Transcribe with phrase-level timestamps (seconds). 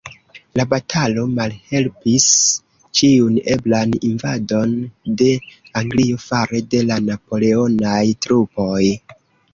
[0.59, 2.25] La batalo malhelpis
[3.01, 4.75] ĉiun eblan invadon
[5.23, 5.31] de
[5.83, 8.81] Anglio fare de la napoleonaj trupoj.